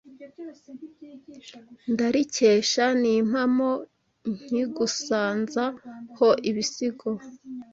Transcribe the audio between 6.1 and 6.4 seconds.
ho